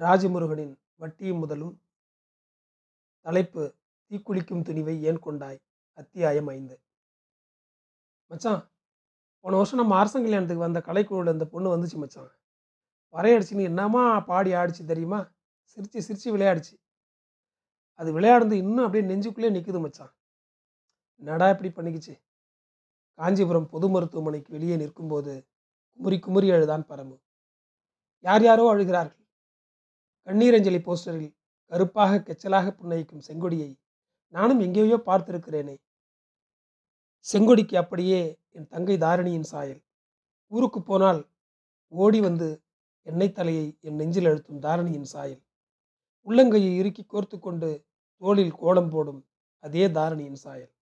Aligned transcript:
ராஜமுருகனின் 0.00 0.74
வட்டியும் 0.96 1.38
முதலும் 1.38 1.82
தலைப்பு 3.20 3.74
தீக்குளிக்கும் 4.10 4.62
துணிவை 4.68 5.00
ஏன் 5.00 5.18
கொண்டாய்? 5.18 5.58
அத்தியாயம் 5.92 6.46
ஐந்து. 6.46 6.80
மச்சான் 8.26 8.62
போன 9.40 9.56
வருஷம் 9.56 9.78
நம்ம 9.78 9.98
அரசன் 9.98 10.22
கல்யாணத்துக்கு 10.22 10.62
வந்த 10.62 10.80
கலைக்குழுவில் 10.80 11.28
அந்த 11.28 11.46
பொண்ணு 11.46 11.76
வந்துச்சு 11.76 11.96
மச்சான். 11.96 12.30
வரையடிச்சுன்னு 13.12 13.62
என்னமா 13.62 14.20
பாடி 14.20 14.52
ஆடிச்சு 14.52 14.84
தெரியுமா? 14.84 15.20
சிரிச்சு 15.74 16.00
சிரிச்சு 16.08 16.24
விளையாடிச்சு. 16.24 16.74
அது 17.94 18.20
விளையாடுறது 18.20 18.52
இன்னும் 18.52 18.84
அப்படியே 18.84 19.14
நெஞ்சுக்குள்ளே 19.14 19.52
நிற்குது 19.56 19.80
மச்சான். 19.80 20.12
என்னடா 21.16 21.50
இப்படி 21.50 21.70
பண்ணிக்கிச்சு? 21.70 22.22
காஞ்சிபுரம் 23.14 23.68
பொது 23.68 23.88
மருத்துவமனைக்கு 23.88 24.52
வெளியே 24.52 24.76
நிற்கும்போது 24.76 25.46
குமுறி 25.92 26.18
குமுறி 26.18 26.50
அழுதான் 26.50 26.86
பரமு. 26.88 27.16
யார் 28.20 28.42
யாரோ 28.42 28.74
அழுகிறார்கள்? 28.74 29.19
கண்ணீரஞ்சலி 30.30 30.78
போஸ்டரில் 30.86 31.30
கருப்பாக 31.66 32.18
கெச்சலாக 32.18 32.66
புன்னகிக்கும் 32.70 33.22
செங்கொடியை 33.28 33.78
நானும் 34.28 34.60
எங்கேயோ 34.60 34.96
பார்த்திருக்கிறேனே. 35.06 35.74
செங்கொடிக்கு 37.20 37.76
அப்படியே 37.76 38.38
என் 38.50 38.68
தங்கை 38.68 38.96
தாரணியின் 38.98 39.42
சாயல். 39.42 39.80
ஊருக்கு 40.46 40.82
போனால் 40.82 41.28
ஓடி 41.88 42.20
வந்து 42.20 42.62
எண்ணெய் 43.02 43.32
தலையை 43.32 43.78
என் 43.80 43.94
நெஞ்சில் 43.94 44.24
அழுத்தும் 44.24 44.60
தாரணியின் 44.60 45.02
சாயல். 45.02 45.42
உள்ளங்கையை 46.26 46.76
இறுக்கி 46.76 47.06
கோர்த்து 47.06 47.38
கொண்டு 47.38 47.84
தோளில் 48.22 48.52
கோலம் 48.52 48.90
போடும் 48.90 49.26
அதே 49.58 49.88
தாரணியின் 49.88 50.40
சாயல். 50.44 50.72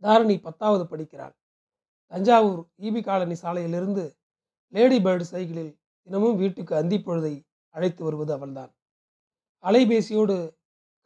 தாரணி 0.00 0.40
பத்தாவது 0.40 0.86
படிக்கிறாள். 0.86 1.34
தஞ்சாவூர் 2.06 2.62
ஈபி 2.78 3.02
காலனி 3.02 3.34
சாலையிலிருந்து 3.42 4.16
லேடி 4.72 4.98
பேர்டு 4.98 5.20
சைக்கிளில் 5.20 5.78
தினமும் 6.02 6.36
வீட்டுக்கு 6.36 6.76
அந்தி 6.76 6.98
பொழுதை 6.98 7.45
அழைத்து 7.76 8.02
வருவது 8.04 8.32
அவள்தான். 8.32 8.72
அலைபேசியோடு 9.64 10.36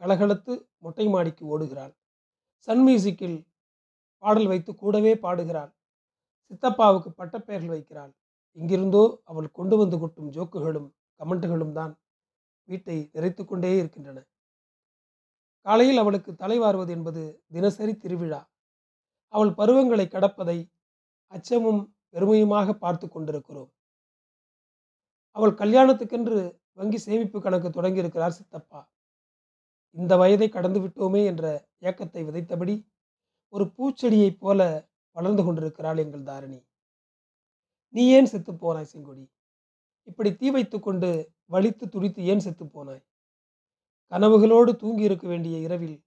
கலகலத்து 0.00 0.52
மொட்டை 0.78 1.06
மாடிக்கு 1.08 1.44
ஓடுகிறாள். 1.52 1.92
சன் 2.68 2.82
மியூசிக்கில் 2.86 3.38
பாடல் 4.22 4.46
வைத்து 4.46 4.70
கூடவே 4.74 5.12
பாடுகிறாள். 5.18 5.70
சித்தப்பாவுக்கு 6.50 7.10
பட்டப்பெயர்கள் 7.10 7.74
வைக்கிறாள். 7.76 8.12
இங்கிருந்தோ 8.58 9.02
அவள் 9.24 9.48
கொண்டு 9.50 9.74
வந்து 9.76 9.96
கொட்டும் 9.98 10.30
ஜோக்குகளும் 10.36 10.88
கமெண்ட்டுகளும் 11.20 11.72
தான் 11.72 11.92
வீட்டை 12.68 12.96
நிறைத்து 13.14 13.42
கொண்டே 13.44 13.70
இருக்கின்றன. 13.78 14.18
காலையில் 15.66 16.00
அவளுக்கு 16.02 16.30
தலைவார்வது 16.32 16.88
என்பது 16.88 17.22
தினசரி 17.52 17.94
திருவிழா. 17.96 18.40
அவள் 19.34 19.52
பருவங்களை 19.54 20.06
கடப்பதை 20.06 20.58
அச்சமும் 21.32 21.82
பெருமையுமாக 22.10 22.72
பார்த்து 22.74 23.06
கொண்டிருக்கிறோம். 23.08 23.70
அவள் 25.36 25.54
கல்யாணத்துக்கென்று 25.54 26.38
வங்கி 26.78 26.98
சேமிப்பு 26.98 27.38
கணக்கு 27.40 27.68
தொடங்கியிருக்கிறார் 27.68 28.36
சித்தப்பா. 28.38 28.80
இந்த 29.96 30.16
வயதை 30.16 30.48
கடந்து 30.48 30.80
விட்டோமே 30.80 31.22
என்ற 31.24 31.44
ஏக்கத்தை 31.88 32.22
விதைத்தபடி 32.28 32.74
ஒரு 33.54 33.64
பூச்செடியைப் 33.76 34.40
போல 34.40 34.60
வளர்ந்து 35.16 35.42
கொண்டிருக்கிறாள் 35.44 35.98
எங்கள் 35.98 36.28
தாரணி. 36.30 36.60
நீ 37.94 38.02
ஏன் 38.16 38.30
செத்து 38.32 38.52
போனாய் 38.54 38.90
செங்கொடி? 38.92 39.24
இப்படி 40.08 40.30
தீ 40.36 40.48
வைத்து 40.50 40.78
கொண்டு 40.80 41.08
வலித்து 41.50 41.84
துடித்து 41.88 42.20
ஏன் 42.24 42.44
செத்து 42.44 42.64
போனாய்? 42.66 43.02
கனவுகளோடு 44.12 44.72
தூங்கி 44.76 45.02
இருக்க 45.08 45.26
வேண்டிய 45.28 45.56
இரவில் 45.58 45.98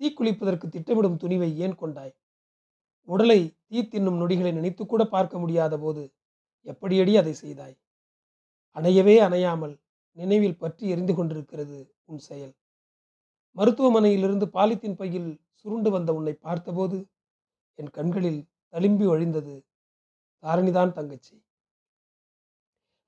தீக்குளிப்பதற்கு 0.00 0.66
திட்டமிடும் 0.68 1.20
துணிவை 1.22 1.50
ஏன் 1.64 1.76
கொண்டாய்? 1.82 2.14
உடலை 3.08 3.40
தீ 3.68 3.80
தின்னும் 3.82 4.18
நொடிகளை 4.22 4.52
நினைத்து 4.52 4.82
கூட 4.86 5.02
பார்க்க 5.04 5.38
முடியாத 5.38 5.74
போது 5.78 6.02
எப்படியடி 6.66 7.12
அதை 7.16 7.34
செய்தாய்? 7.34 7.76
அணையவே 8.76 9.16
அணையாமல் 9.26 9.74
நினைவில் 10.16 10.60
பற்றி 10.62 10.84
எரிந்து 10.92 11.14
கொண்டிருக்கிறது 11.14 11.78
உன் 12.10 12.22
செயல். 12.28 12.54
மருத்துவமனையிலிருந்து 13.56 14.46
பாலித்தீன் 14.56 14.98
பையில் 15.00 15.30
சுருண்டு 15.60 15.90
வந்த 15.90 16.10
உன்னை 16.18 16.34
பார்த்தபோது 16.46 16.98
என் 17.78 17.94
கண்களில் 17.98 18.40
தளிம்பி 18.74 19.06
வழிந்தது 19.12 19.54
தாரணிதான் 20.44 20.92
தங்கச்சி. 20.98 21.34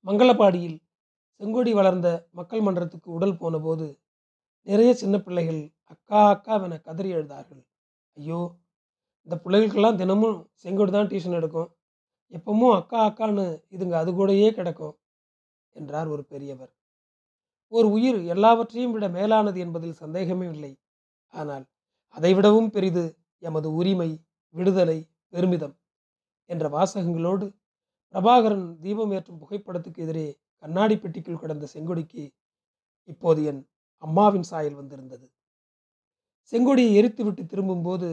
மங்களப்பாடியில் 0.04 0.78
செங்கோடி 1.40 1.72
வளர்ந்த 1.78 2.08
மக்கள் 2.38 2.64
மன்றத்துக்கு 2.66 3.08
உடல் 3.10 3.38
போனபோது 3.42 3.86
நிறைய 4.66 4.90
சின்ன 4.94 5.16
பிள்ளைகள் 5.18 5.62
அக்கா 5.92 6.20
அக்காவென 6.32 6.74
கதறி 6.86 7.10
எழுதார்கள் 7.16 7.62
ஐயோ 8.16 8.40
இந்த 9.26 9.36
பிள்ளைகளுக்கெல்லாம் 9.44 9.98
தினமும் 10.00 10.38
செங்கோடு 10.62 10.92
தான் 10.92 11.08
டியூஷன் 11.10 11.38
எடுக்கும். 11.38 11.70
எப்பவும் 12.32 12.74
அக்கா 12.78 13.00
அக்கான்னு 13.08 13.44
இதுங்க 13.74 13.94
அது 14.02 14.10
கூடயே 14.12 14.48
கிடக்கும். 14.58 14.94
என்றார் 15.76 16.08
ஒரு 16.08 16.22
பெரியவர். 16.24 16.72
ஒரு 17.72 17.88
உயிர் 17.90 18.20
எல்லாவற்றையும் 18.24 18.94
விட 18.94 19.06
மேலானது 19.08 19.58
என்பதில் 19.60 20.00
சந்தேகமே 20.02 20.46
இல்லை. 20.46 20.72
ஆனால் 21.34 21.64
அதைவிடவும் 22.16 22.70
பெரிது 22.70 23.04
எமது 23.42 23.68
உரிமை 23.74 24.10
விடுதலை 24.54 24.98
பெருமிதம் 25.28 25.74
என்ற 26.50 26.64
வாசகங்களோடு 26.68 27.46
பிரபாகரன் 28.14 28.66
தீபம் 28.80 29.12
ஏற்றும் 29.12 29.40
புகைப்படத்துக்கு 29.42 30.00
எதிரே 30.06 30.26
கண்ணாடி 30.62 30.96
பெட்டிக்குள் 30.96 31.42
கிடந்த 31.42 31.66
செங்கொடிக்கு 31.74 32.24
இப்போது 33.08 33.40
என் 33.44 33.62
அம்மாவின் 34.02 34.46
சாயல் 34.50 34.78
வந்திருந்தது. 34.80 35.26
செங்கொடியை 36.52 36.92
எரித்துவிட்டு 37.00 37.42
திரும்பும்போது 37.46 38.08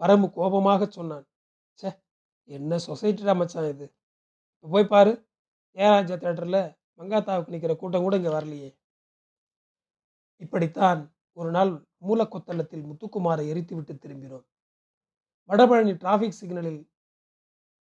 வரமு 0.00 0.26
கோபமாக 0.30 0.86
சொன்னான். 0.88 1.24
ச்சே 1.78 1.90
என்ன 2.48 2.78
சொசைட்டிடா 2.86 3.34
மச்சான் 3.40 3.68
இது? 3.74 3.86
போய் 4.64 4.90
பாரு. 4.92 5.12
ஏராஜா 5.76 6.14
தேட்டரில் 6.14 6.62
மங்காத்தாவுக்கு 7.00 7.52
நிற்கிற 7.54 7.74
கூட்டம் 7.76 8.04
கூட 8.04 8.14
இங்கே 8.16 8.32
வரலையே. 8.36 8.70
இப்படித்தான் 10.40 11.00
ஒரு 11.36 11.50
நாள் 11.50 11.72
மூலக்கொத்தளத்தில் 12.06 12.84
முத்துக்குமாரை 12.88 13.44
எரித்துவிட்டு 13.52 13.94
திரும்பினோம். 13.94 14.44
வடபழனி 15.50 15.92
டிராஃபிக் 16.02 16.38
சிக்னலில் 16.40 16.80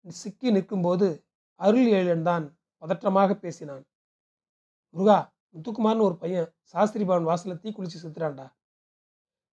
சிக்கி 0.05 0.49
நிற்கும்போது 0.51 1.07
அருள் 1.59 1.89
ஏழன் 1.99 2.25
தான் 2.29 2.45
பதற்றமாக 2.81 3.31
பேசினான். 3.43 3.83
முருகா 4.95 5.17
முத்துக்குமார்னு 5.55 6.05
ஒரு 6.07 6.15
பையன் 6.17 6.49
சாஸ்திரி 6.73 7.03
பவன் 7.03 7.27
வாசல 7.29 7.55
தீ 7.63 7.69
குளிச்சு 7.71 7.99
செத்துறான்டா. 8.03 8.47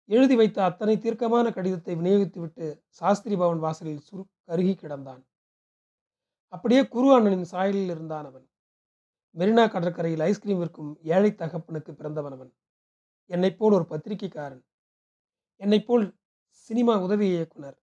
எழுதி 0.08 0.34
வைத்த 0.36 0.58
அத்தனை 0.64 0.94
தீர்க்கமான 1.04 1.46
கடிதத்தை 1.50 1.94
விநியோகித்துவிட்டு 2.00 2.66
சாஸ்திரி 3.00 3.36
பவன் 3.36 3.62
வாசலில் 3.66 4.04
சுரு 4.08 4.22
கருகி 4.48 4.74
கிடந்தான். 4.74 5.22
அப்படியே 6.54 6.88
குரு 6.88 7.08
அண்ணனின் 7.18 7.46
சாயலில் 7.50 7.90
இருந்தான் 7.94 8.24
அவன். 8.24 8.46
மெரினா 9.36 9.70
கடற்கரையில் 9.70 10.20
ஐஸ்கிரீம் 10.20 10.58
விற்கும் 10.58 10.98
ஏழை 11.02 11.30
தகப்பனுக்கு 11.30 11.92
பிறந்தவன் 11.92 12.32
அவன். 12.32 12.52
என்னைப் 13.30 13.58
போல் 13.58 13.72
ஒரு 13.72 13.84
பத்திரிகைக்காரன். 13.84 14.62
என்னைப் 15.60 15.86
போல் 15.86 16.16
சினிமா 16.48 17.00
உதவி 17.00 17.28
இயக்குனர். 17.28 17.82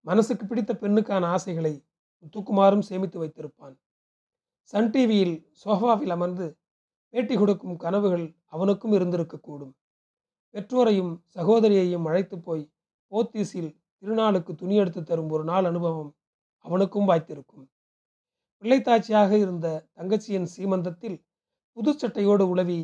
மனசுக்கு 0.00 0.46
பிடித்த 0.46 0.72
பெண்ணுக்கான 0.74 1.24
ஆசைகளை 1.24 1.86
முத்துக்குமாரும் 2.20 2.86
சேமித்து 2.90 3.18
வைத்திருப்பான். 3.24 3.76
சன் 4.62 4.90
டிவியில் 4.90 5.36
சோஃபாவில் 5.64 6.14
அமர்ந்து 6.16 6.46
பேட்டி 7.08 7.36
கொடுக்கும் 7.36 7.76
கனவுகள் 7.76 8.36
அவனுக்கும் 8.44 8.92
இருந்திருக்கக்கூடும். 8.92 9.74
பெற்றோரையும் 10.54 11.12
சகோதரியையும் 11.34 12.06
அழைத்து 12.06 12.40
போய் 12.40 12.72
போத்தீஸில் 13.10 13.70
திருநாளுக்கு 14.00 14.54
துணி 14.54 14.76
எடுத்து 14.76 15.02
தரும் 15.02 15.30
ஒரு 15.30 15.44
நாள் 15.44 15.64
அனுபவம் 15.64 16.16
அவனுக்கும் 16.58 17.08
வாய்த்திருக்கும். 17.08 17.64
பிள்ளைத்தாச்சியாக 18.62 19.32
இருந்த 19.38 19.66
தங்கச்சியின் 19.96 20.48
சீமந்தத்தில் 20.54 21.16
புது 21.76 21.92
சட்டையோடு 21.92 22.44
உளவி 22.48 22.80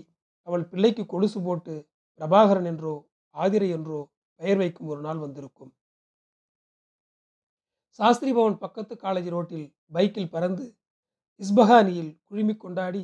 அவள் 0.47 0.65
பிள்ளைக்கு 0.65 1.06
கொலுசு 1.06 1.41
போட்டு 1.43 1.75
பிரபாகரன் 2.21 2.65
என்றோ 2.65 2.94
ஆதிரை 3.34 3.69
என்றோ 3.71 3.99
பெயர் 4.41 4.56
வைக்கும் 4.56 4.87
ஒரு 4.87 5.00
நாள் 5.00 5.19
வந்திருக்கும். 5.19 5.71
சாஸ்திரி 7.99 8.33
பவன் 8.33 8.59
பக்கத்து 8.59 8.94
காலேஜ் 8.97 9.28
ரோட்டில் 9.28 9.67
பைக்கில் 9.93 10.31
பறந்து 10.31 10.65
இஸ்பஹானியில் 11.41 12.12
குழுமி 12.29 12.56
கொண்டாடி 12.56 13.03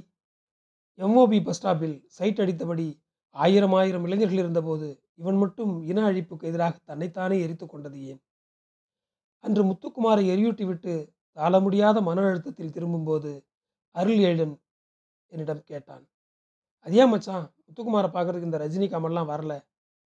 எம்ஓபி 0.98 1.42
பஸ் 1.42 1.56
ஸ்டாப்பில் 1.56 1.96
சைட் 2.08 2.40
அடித்தபடி 2.40 2.88
ஆயிரம் 3.36 3.74
ஆயிரம் 3.74 4.04
இளைஞர்கள் 4.04 4.38
இருந்தபோது 4.38 4.88
இவன் 5.16 5.38
மட்டும் 5.38 5.82
இன 5.82 6.04
அழிப்புக்கு 6.04 6.46
எதிராக 6.46 6.74
தன்னைத்தானே 6.84 7.36
எரித்து 7.40 7.66
கொண்டது 7.66 7.98
ஏன்? 8.04 8.20
அன்று 9.44 9.62
முத்துக்குமாரை 9.62 10.24
எரியூட்டி 10.28 10.64
விட்டு 10.64 10.94
தாழ 11.36 11.60
முடியாத 11.60 12.00
மன 12.00 12.20
அழுத்தத்தில் 12.20 12.72
திரும்பும்போது 12.72 13.44
அருள் 13.90 14.18
ஏழன் 14.18 14.60
என்னிடம் 15.28 15.62
கேட்டான். 15.64 16.04
அதே 16.78 17.06
மச்சான்? 17.06 17.52
முத்துக்குமாரை 17.64 18.08
பார்க்கறதுக்கு 18.16 18.42
இந்த 18.42 18.58
ரஜினி 18.58 18.86
கமல்லாம் 18.94 19.30
வரல. 19.32 19.52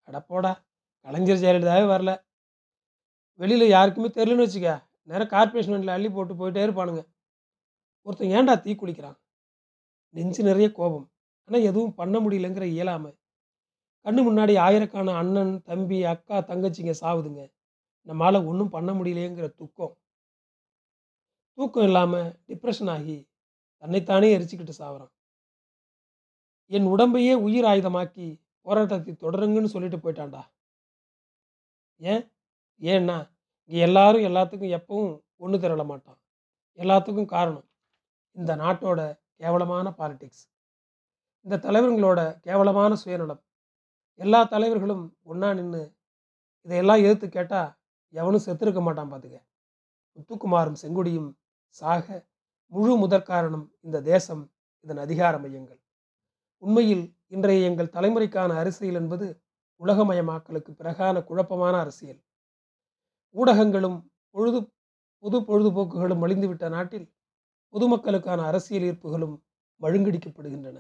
அடப்போடா 0.08 0.52
கலைஞர் 1.02 1.38
ஜெயலலிதாவே 1.38 1.86
வரல. 1.86 2.12
வெளியில் 3.34 3.68
யாருக்குமே 3.68 4.08
தெரிலன்னு 4.08 4.46
வச்சுக்க 4.46 4.84
நேரம் 5.02 5.28
கார்பரேஷன் 5.28 5.88
அள்ளி 5.88 6.10
போட்டு 6.10 6.34
போயிட்டே 6.34 6.62
இருப்பானுங்க. 6.66 7.02
ஒருத்தன் 8.02 8.28
ஏன்டா 8.28 8.60
தீ 8.60 8.72
குளிக்கிறான்? 8.74 9.18
நெஞ்சு 10.10 10.44
நிறைய 10.44 10.72
கோபம். 10.72 11.12
ஆனால் 11.46 11.62
எதுவும் 11.62 11.94
பண்ண 11.94 12.20
முடியலங்கிற 12.20 12.64
இயலாமை. 12.64 13.12
கண்ணு 14.06 14.22
முன்னாடி 14.30 14.54
ஆயிரக்கான 14.60 15.16
அண்ணன் 15.16 15.62
தம்பி 15.62 16.04
அக்கா 16.04 16.38
தங்கச்சிங்க 16.38 16.94
சாவுதுங்க. 17.02 17.52
நம்மளால் 18.08 18.48
ஒன்றும் 18.48 18.70
பண்ண 18.70 18.92
முடியலையேங்கிற 18.94 19.54
துக்கம். 19.56 19.94
தூக்கம் 21.58 21.88
இல்லாமல் 21.90 22.30
டிப்ரெஷன் 22.50 22.92
ஆகி 22.96 23.18
தன்னைத்தானே 23.84 24.30
எரிச்சுக்கிட்டு 24.38 24.74
சாவறான். 24.80 25.12
என் 26.72 26.88
உடம்பையே 26.94 27.34
உயிர் 27.46 27.68
ஆயுதமாக்கி 27.72 28.28
போராட்டத்தை 28.66 29.14
தொடருங்கன்னு 29.24 29.74
சொல்லிட்டு 29.74 29.98
போயிட்டான்டா. 30.04 30.42
ஏன்? 32.02 32.24
ஏன்னா 32.82 33.18
இங்கே 33.70 33.82
எல்லாரும் 33.88 34.26
எல்லாத்துக்கும் 34.30 34.76
எப்பவும் 34.80 35.14
ஒன்று 35.44 35.58
திரள 35.64 35.84
மாட்டான். 35.92 36.20
எல்லாத்துக்கும் 36.80 37.32
காரணம் 37.36 37.68
இந்த 38.36 38.52
நாட்டோட 38.64 39.00
கேவலமான 39.42 39.88
பாலிடிக்ஸ் 40.00 40.44
இந்த 41.46 41.56
தலைவர்களோட 41.66 42.20
கேவலமான 42.48 42.92
சுயநலம். 43.04 43.42
எல்லா 44.20 44.40
தலைவர்களும் 44.54 45.04
ஒன்றா 45.32 45.50
நின்று 45.54 45.84
இதையெல்லாம் 46.66 47.04
எதிர்த்து 47.06 47.28
கேட்டால் 47.30 47.72
எவனும் 48.14 48.46
செத்துருக்க 48.46 48.82
மாட்டான் 48.88 49.12
பார்த்துக்க 49.12 49.40
முத்துக்குமாரும் 50.18 50.80
செங்குடியும் 50.84 51.30
சாக 51.82 52.08
முழு 52.72 52.94
முதற் 52.96 53.28
காரணம் 53.30 53.66
இந்த 53.82 54.02
தேசம் 54.02 54.44
இதன் 54.86 54.98
அதிகார 54.98 55.34
மையங்கள். 55.38 55.80
உண்மையில் 56.64 57.04
இன்றைய 57.28 57.70
எங்கள் 57.70 57.94
தலைமுறைக்கான 57.96 58.52
அரசியல் 58.56 58.96
என்பது 58.96 59.26
உலகமயமாக்கலுக்கு 59.82 60.72
பிறகான 60.72 61.24
குழப்பமான 61.24 61.76
அரசியல். 61.80 62.20
ஊடகங்களும் 63.36 63.98
பொழுது 64.36 64.60
பொது 65.24 65.38
பொழுதுபோக்குகளும் 65.40 66.22
மலிந்துவிட்ட 66.24 66.66
நாட்டில் 66.70 67.08
பொதுமக்களுக்கான 67.74 68.40
அரசியல் 68.46 68.84
ஈர்ப்புகளும் 68.84 69.36
மழுங்கடிக்கப்படுகின்றன. 69.82 70.78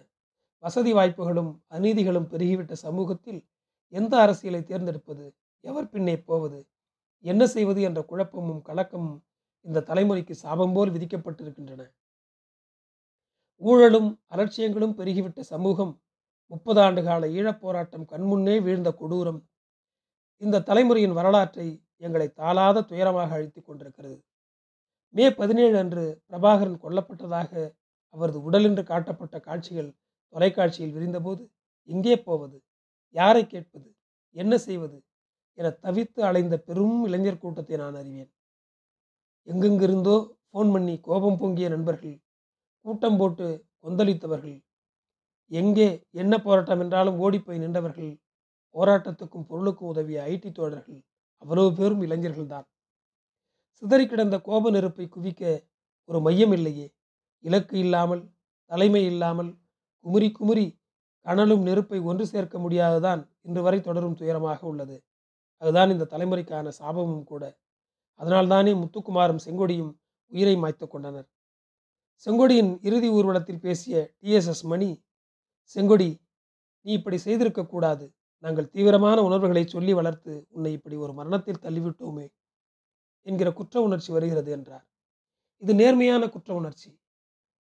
வசதி 0.63 0.91
வாய்ப்புகளும் 0.93 1.51
அநீதிகளும் 1.67 2.29
பெருகிவிட்ட 2.31 2.73
சமூகத்தில் 2.85 3.41
எந்த 3.93 4.13
அரசியலை 4.17 4.61
தேர்ந்தெடுப்பது 4.63 5.25
எவர் 5.63 5.89
பின்னே 5.89 6.15
போவது 6.19 6.59
என்ன 7.25 7.43
செய்வது 7.47 7.81
என்ற 7.81 7.99
குழப்பமும் 8.01 8.61
கலக்கமும் 8.65 9.19
இந்த 9.65 9.83
தலைமுறைக்கு 9.89 10.31
சாபம் 10.31 10.73
போல் 10.73 10.91
விதிக்கப்பட்டிருக்கின்றன. 10.91 11.83
ஊழலும் 13.61 14.09
அலட்சியங்களும் 14.33 14.95
பெருகிவிட்ட 14.99 15.39
சமூகம் 15.39 15.93
முப்பது 16.51 16.79
ஆண்டு 16.81 17.03
கால 17.03 17.27
ஈழப் 17.27 17.59
போராட்டம் 17.59 18.05
கண்முன்னே 18.11 18.55
வீழ்ந்த 18.63 18.89
கொடூரம். 18.91 19.39
இந்த 20.41 20.59
தலைமுறையின் 20.59 21.11
வரலாற்றை 21.11 21.67
எங்களை 21.97 22.27
தாளாத 22.27 22.81
துயரமாக 22.81 23.29
அழித்துக் 23.29 23.67
கொண்டிருக்கிறது. 23.67 24.17
மே 25.15 25.33
பதினேழு 25.33 25.77
அன்று 25.77 26.21
பிரபாகரன் 26.29 26.79
கொல்லப்பட்டதாக 26.83 27.51
அவரது 28.09 28.39
உடலென்று 28.41 28.83
காட்டப்பட்ட 28.83 29.39
காட்சிகள் 29.39 29.89
தொலைக்காட்சியில் 30.33 30.95
விரிந்தபோது 30.95 31.43
எங்கே 31.89 32.15
போவது 32.17 32.57
யாரை 33.15 33.43
கேட்பது 33.47 33.89
என்ன 34.35 34.57
செய்வது 34.57 34.97
என 35.57 35.69
தவித்து 35.69 36.21
அலைந்த 36.21 36.55
பெரும் 36.57 36.97
இளைஞர் 37.05 37.37
கூட்டத்தை 37.37 37.77
நான் 37.77 37.95
அறிவேன். 37.95 38.31
எங்கெங்கிருந்தோ 39.47 40.15
ஃபோன் 40.49 40.71
பண்ணி 40.71 40.95
கோபம் 41.07 41.39
பொங்கிய 41.41 41.67
நண்பர்கள் 41.69 42.15
கூட்டம் 42.85 43.17
போட்டு 43.17 43.47
கொந்தளித்தவர்கள் 43.81 44.57
எங்கே 45.51 45.87
என்ன 46.21 46.33
போராட்டம் 46.37 46.81
என்றாலும் 46.83 47.19
ஓடிப்போய் 47.19 47.63
நின்றவர்கள் 47.63 48.13
போராட்டத்துக்கும் 48.75 49.47
பொருளுக்கும் 49.49 49.91
உதவிய 49.93 50.23
ஐடி 50.31 50.49
தோழர்கள் 50.51 51.01
அவ்வளவு 51.41 51.69
பேரும் 51.73 52.01
இளைஞர்கள்தான் 52.01 52.65
சிதறி 53.81 54.05
கிடந்த 54.07 54.35
கோப 54.41 54.69
நெருப்பை 54.71 55.05
குவிக்க 55.07 55.43
ஒரு 56.09 56.19
மையம் 56.21 56.51
இல்லையே. 56.51 56.87
இலக்கு 57.45 57.75
இல்லாமல் 57.77 58.21
தலைமை 58.71 59.01
இல்லாமல் 59.05 59.51
குமுறி 60.05 60.29
குமுறி 60.31 60.65
கனலும் 61.25 61.63
நெருப்பை 61.63 61.99
ஒன்று 62.09 62.25
சேர்க்க 62.25 62.57
முடியாததான் 62.59 63.21
இன்று 63.41 63.61
வரை 63.61 63.79
தொடரும் 63.81 64.17
துயரமாக 64.19 64.61
உள்ளது. 64.61 64.97
அதுதான் 65.61 65.89
இந்த 65.89 66.07
தலைமுறைக்கான 66.13 66.71
சாபமும் 66.79 67.23
கூட. 67.23 67.43
அதனால்தானே 68.19 68.73
முத்துக்குமாரும் 68.81 69.41
செங்கொடியும் 69.45 69.91
உயிரை 70.31 70.55
மாய்த்து 70.55 70.85
கொண்டனர். 70.87 71.27
செங்கொடியின் 72.25 72.71
இறுதி 72.87 73.09
ஊர்வலத்தில் 73.09 73.59
பேசிய 73.59 73.95
டிஎஸ்எஸ் 74.21 74.63
மணி 74.71 74.89
செங்கொடி 75.75 76.09
நீ 76.85 76.91
இப்படி 76.93 77.17
செய்திருக்க 77.17 77.61
கூடாது. 77.65 78.05
நாங்கள் 78.43 78.69
தீவிரமான 78.69 79.17
உணர்வுகளை 79.21 79.63
சொல்லி 79.67 79.93
வளர்த்து 79.93 80.33
உன்னை 80.49 80.71
இப்படி 80.71 80.95
ஒரு 80.95 81.13
மரணத்தில் 81.13 81.63
தள்ளிவிட்டோமே 81.65 82.25
என்கிற 83.27 83.49
குற்ற 83.51 83.75
உணர்ச்சி 83.81 84.09
வருகிறது 84.11 84.49
என்றார். 84.51 84.85
இது 85.63 85.73
நேர்மையான 85.75 86.23
குற்ற 86.29 86.49
உணர்ச்சி. 86.53 86.89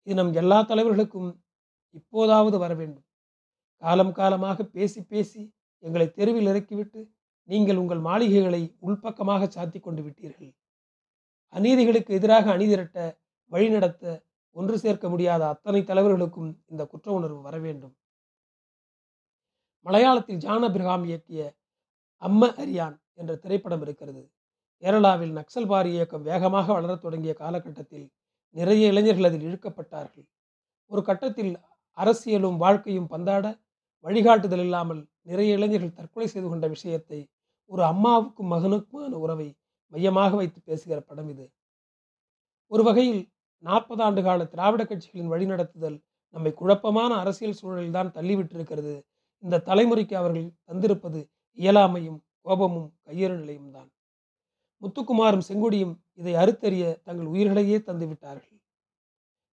இது 0.07 0.15
நம் 0.15 0.33
எல்லா 0.43 0.59
தலைவர்களுக்கும் 0.63 1.31
இப்போதாவது 1.99 2.57
வர 2.59 2.73
வேண்டும் 2.75 3.07
காலம் 3.83 4.13
காலமாக 4.13 4.65
பேசி 4.77 5.01
பேசி 5.03 5.43
எங்களை 5.85 6.07
தெருவில் 6.11 6.49
இறக்கிவிட்டு 6.53 7.01
நீங்கள் 7.49 7.77
உங்கள் 7.77 7.99
மாளிகைகளை 7.99 8.77
உள்பக்கமாக 8.81 9.49
சாத்தி 9.55 9.81
கொண்டு 9.81 10.03
விட்டீர்கள். 10.03 10.53
அநீதிகளுக்கு 11.49 12.15
எதிராக 12.15 12.47
அணிதிரட்ட 12.57 12.99
வழிநடத்த 13.53 14.23
ஒன்று 14.57 14.77
சேர்க்க 14.79 15.09
முடியாத 15.09 15.43
அத்தனை 15.49 15.81
தலைவர்களுக்கும் 15.85 16.51
இந்த 16.71 16.83
குற்ற 16.87 17.13
உணர்வு 17.13 17.41
வர 17.43 17.59
வேண்டும். 17.59 17.95
மலையாளத்தில் 19.87 20.37
ஜான் 20.37 20.63
அப்ரஹாம் 20.63 21.05
இயக்கிய 21.05 21.41
அம்ம 22.23 22.43
அரியான் 22.63 22.97
என்ற 23.15 23.33
திரைப்படம் 23.35 23.83
இருக்கிறது. 23.83 24.23
கேரளாவில் 24.83 25.35
நக்சல் 25.39 25.67
பாரி 25.67 25.91
இயக்கம் 25.93 26.23
வேகமாக 26.23 26.67
வளரத் 26.73 27.03
தொடங்கிய 27.03 27.33
காலகட்டத்தில் 27.35 28.07
நிறைய 28.57 28.91
இளைஞர்கள் 28.93 29.25
அதில் 29.25 29.47
இழுக்கப்பட்டார்கள். 29.49 30.27
ஒரு 30.91 31.03
கட்டத்தில் 31.03 31.53
அரசியலும் 31.99 32.57
வாழ்க்கையும் 32.57 33.11
பந்தாட 33.11 33.45
வழிகாட்டுதல் 34.05 34.59
இல்லாமல் 34.59 35.03
நிறைய 35.23 35.57
இளைஞர்கள் 35.57 35.97
தற்கொலை 35.99 36.27
செய்து 36.27 36.49
கொண்ட 36.49 36.67
விஷயத்தை 36.67 37.21
ஒரு 37.71 37.83
அம்மாவுக்கும் 37.83 38.51
மகனுக்குமான 38.53 39.19
உறவை 39.19 39.49
மையமாக 39.93 40.33
வைத்து 40.37 40.59
பேசுகிற 40.61 40.99
படம் 41.01 41.29
இது. 41.29 41.47
ஒரு 42.73 42.83
வகையில் 42.83 43.23
நாற்பது 43.65 44.03
ஆண்டு 44.03 44.21
கால 44.23 44.45
திராவிட 44.45 44.83
கட்சிகளின் 44.85 45.33
வழிநடத்துதல் 45.33 45.99
நம்மை 46.35 46.53
குழப்பமான 46.53 47.11
அரசியல் 47.15 47.59
சூழலில் 47.61 47.97
தான் 47.97 48.15
தள்ளிவிட்டிருக்கிறது. 48.15 48.95
இந்த 49.43 49.63
தலைமுறைக்கு 49.69 50.15
அவர்கள் 50.17 50.49
தந்திருப்பது 50.69 51.21
இயலாமையும் 51.59 52.19
கோபமும் 52.41 52.89
கையறு 53.07 53.37
நிலையும் 53.39 53.71
தான். 53.71 53.89
முத்துக்குமாரும் 54.83 55.47
செங்கொடியும் 55.49 55.95
இதை 56.15 56.35
அறுத்தறிய 56.35 56.85
தங்கள் 57.05 57.27
உயிர்களையே 57.27 57.79
தந்துவிட்டார்கள் 57.79 58.59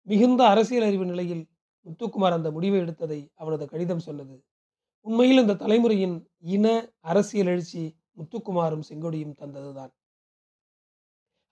மிகுந்த 0.07 0.41
அரசியல் 0.47 0.85
அறிவு 0.85 1.05
நிலையில் 1.05 1.43
முத்துக்குமார் 1.85 2.33
அந்த 2.33 2.49
முடிவை 2.51 2.79
எடுத்ததை 2.79 3.19
அவனது 3.33 3.65
கடிதம் 3.65 3.99
சொன்னது 3.99 4.35
உண்மையில் 5.05 5.41
இந்த 5.41 5.53
தலைமுறையின் 5.53 6.15
இன 6.39 6.65
அரசியல் 7.01 7.47
எழுச்சி 7.47 7.83
முத்துக்குமாரும் 8.17 8.87
செங்கொடியும் 8.89 9.37
தந்ததுதான். 9.39 9.91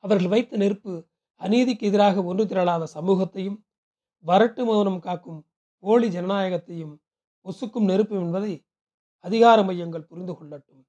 அவர்கள் 0.04 0.28
வைத்த 0.28 0.58
நெருப்பு 0.58 1.08
அநீதிக்கு 1.42 1.86
எதிராக 1.90 2.24
ஒன்று 2.24 2.48
திரளாத 2.48 2.88
சமூகத்தையும் 2.94 3.66
வரட்டு 4.26 4.66
மௌனம் 4.66 5.00
காக்கும் 5.00 5.42
போலி 5.84 6.08
ஜனநாயகத்தையும் 6.08 6.96
ஒசுக்கும் 7.46 7.84
நெருப்பு 7.84 8.16
என்பதை 8.16 8.66
அதிகார 9.26 9.64
மையங்கள் 9.64 10.08
புரிந்து 10.08 10.34
கொள்ளட்டும். 10.34 10.82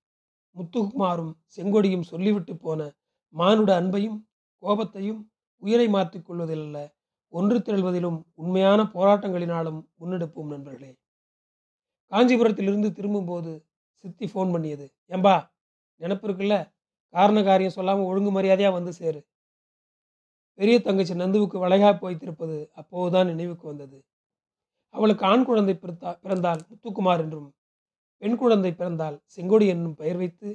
முத்துக்குமாரும் 0.57 1.33
செங்கொடியும் 1.57 2.03
சொல்லிவிட்டு 2.03 2.57
போன 2.57 2.91
மானுட 3.35 3.81
அன்பையும் 3.81 4.19
கோபத்தையும் 4.63 5.21
உயிரை 5.63 5.89
மாற்றிக் 5.89 6.25
கொள்வதில் 6.25 6.91
ஒன்று 7.29 7.59
திரள்வதிலும் 7.59 8.19
உண்மையான 8.35 8.83
போராட்டங்களினாலும் 8.83 9.81
முன்னெடுப்போம் 10.01 10.47
நண்பர்களே. 10.47 10.91
காஞ்சிபுரத்திலிருந்து 12.13 12.93
திரும்பும்போது 12.93 13.67
சித்தி 14.05 14.27
ஃபோன் 14.27 14.53
பண்ணியது 14.53 14.87
ஏம்பா 15.09 15.35
நினப்பு 16.01 16.27
இருக்குல்ல? 16.29 16.57
காரண 17.15 17.39
காரியம் 17.43 17.77
சொல்லாமல் 17.79 18.05
ஒழுங்கு 18.05 18.31
மரியாதையாக 18.31 18.77
வந்து 18.79 18.93
சேரு. 18.93 19.21
பெரிய 20.59 20.77
தங்கச்சி 20.81 21.15
நந்துவுக்கு 21.15 21.59
வளைகாப்பு 21.59 22.05
வைத்திருப்பது 22.07 22.57
அப்போதுதான் 22.73 23.27
நினைவுக்கு 23.27 23.67
வந்தது. 23.69 23.99
அவளுக்கு 24.95 25.25
ஆண் 25.27 25.45
குழந்தை 25.45 25.75
பிறந்தா 25.75 26.13
பிறந்தால் 26.23 26.63
முத்துக்குமார் 26.71 27.21
என்றும் 27.21 27.49
பெண் 28.23 28.37
குழந்தை 28.37 28.73
பிறந்தால் 28.73 29.19
செங்கோடி 29.37 29.67
என்னும் 29.67 29.95
பெயர் 29.95 30.17
வைத்து 30.17 30.51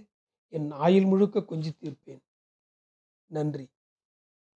என் 0.53 0.69
ஆயில் 0.85 1.07
முழுக்க 1.07 1.45
கொஞ்சி 1.51 1.71
தீர்ப்பேன். 1.81 2.21
நன்றி. 3.31 3.65